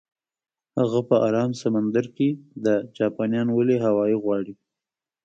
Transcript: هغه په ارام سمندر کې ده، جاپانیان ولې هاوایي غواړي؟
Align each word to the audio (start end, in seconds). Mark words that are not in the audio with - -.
هغه 0.79 0.99
په 1.09 1.15
ارام 1.27 1.51
سمندر 1.61 2.05
کې 2.15 2.29
ده، 2.63 2.75
جاپانیان 2.97 3.47
ولې 3.51 3.75
هاوایي 3.85 4.17
غواړي؟ 4.23 4.53